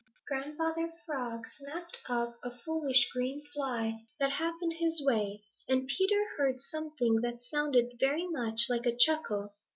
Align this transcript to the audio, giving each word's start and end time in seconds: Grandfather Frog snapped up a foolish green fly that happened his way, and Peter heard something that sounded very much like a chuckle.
Grandfather 0.25 0.91
Frog 1.05 1.45
snapped 1.45 1.99
up 2.09 2.39
a 2.43 2.49
foolish 2.49 3.07
green 3.13 3.43
fly 3.53 4.03
that 4.19 4.31
happened 4.31 4.73
his 4.79 4.99
way, 5.05 5.43
and 5.69 5.87
Peter 5.87 6.25
heard 6.39 6.59
something 6.59 7.17
that 7.21 7.43
sounded 7.43 7.97
very 7.99 8.25
much 8.27 8.61
like 8.67 8.87
a 8.87 8.97
chuckle. 8.97 9.53